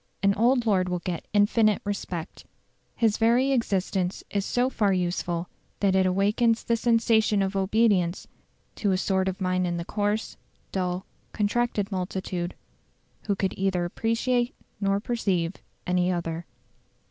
An 0.23 0.33
old 0.33 0.65
lord 0.65 0.89
will 0.89 0.97
get 0.97 1.27
infinite 1.31 1.79
respect. 1.85 2.47
His 2.95 3.17
very 3.19 3.51
existence 3.51 4.23
is 4.31 4.43
so 4.47 4.67
far 4.67 4.91
useful 4.91 5.47
that 5.79 5.95
it 5.95 6.07
awakens 6.07 6.63
the 6.63 6.75
sensation 6.75 7.43
of 7.43 7.55
obedience 7.55 8.27
to 8.77 8.93
a 8.93 8.97
sort 8.97 9.27
of 9.27 9.39
mind 9.39 9.67
in 9.67 9.77
the 9.77 9.85
coarse, 9.85 10.37
dull, 10.71 11.05
contracted 11.33 11.91
multitude, 11.91 12.55
who 13.27 13.35
could 13.35 13.55
neither 13.55 13.85
appreciate 13.85 14.55
nor 14.79 14.99
perceive 14.99 15.57
any 15.85 16.11
other. 16.11 16.47